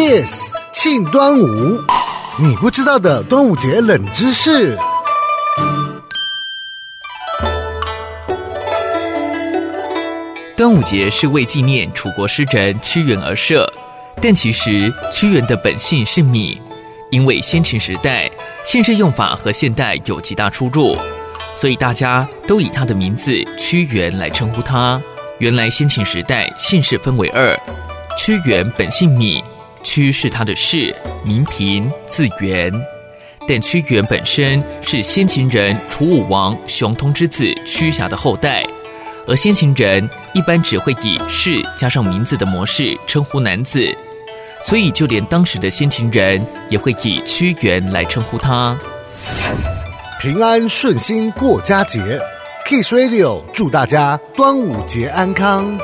[0.00, 1.82] Kiss 庆端午，
[2.38, 4.78] 你不知道的端午节冷知识。
[10.56, 13.68] 端午节是为纪念楚国诗人屈原而设，
[14.22, 16.56] 但其实屈原的本姓是芈，
[17.10, 18.30] 因为先秦时代
[18.64, 20.96] 姓氏用法和现代有极大出入，
[21.56, 25.02] 所以大家都以他的名字屈原来称呼他。
[25.40, 27.58] 原来先秦时代姓氏分为二，
[28.16, 29.42] 屈原本姓芈。
[29.82, 32.72] 屈是他的氏，名平，字原。
[33.46, 38.62] 但屈原本身是先秦人楚武王熊通之子屈瑕的后代，
[39.26, 43.96] 而先秦人一般只会以氏加上名字的模式称呼男子，
[44.62, 48.76] 所以就连当时的先秦人也会以屈原来称呼他。
[50.20, 52.20] 平安顺心过佳节
[52.66, 55.78] ，Kiss Radio 祝大家端午节安康。